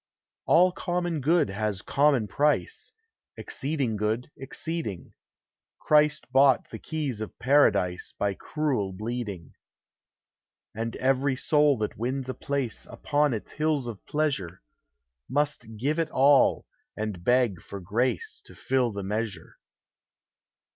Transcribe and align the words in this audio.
»& 0.01 0.01
j 0.01 0.03
All 0.47 0.71
common 0.71 1.21
good 1.21 1.51
has 1.51 1.83
common 1.83 2.27
price; 2.27 2.91
Exceeding 3.37 3.97
good, 3.97 4.31
exceeding; 4.35 5.13
Christ 5.79 6.31
bought 6.31 6.67
the 6.71 6.79
keys 6.79 7.21
of 7.21 7.37
Paradise 7.37 8.15
By 8.17 8.33
cruel 8.33 8.93
bleeding; 8.93 9.53
And 10.73 10.95
every 10.95 11.35
soul 11.35 11.77
that 11.77 11.99
wins 11.99 12.29
a 12.29 12.33
place 12.33 12.87
Upon 12.87 13.31
its 13.35 13.51
hills 13.51 13.85
of 13.85 14.03
pleasure, 14.07 14.63
Must 15.29 15.77
give 15.77 15.99
it 15.99 16.09
all, 16.09 16.65
and 16.97 17.23
beg 17.23 17.61
for 17.61 17.79
grace 17.79 18.41
To 18.45 18.55
fill 18.55 18.91
the 18.91 19.03
measure. 19.03 19.59